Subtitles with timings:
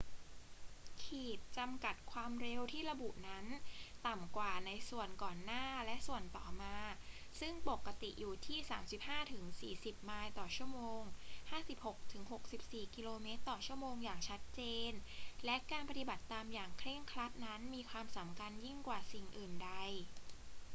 [1.03, 3.45] ขีดจำกัดความเร็วที่ระบุนั้น
[4.07, 6.75] ต่ำกว่าในส่วนก่อนหน้าและส่วนต่อมา
[7.39, 8.59] ซึ่งปกติอยู่ที่
[9.55, 10.75] 35-40 ไมล์/ชม.
[11.49, 13.27] 56-64 กม./
[13.67, 13.83] ชม.
[14.03, 14.91] อย่างชัดเจน
[15.45, 19.71] และการปฏิบัติตามอย่างเคร่งครัดนั้นมีความสำคัญยิ่งกว่าสิ่งอื่นใด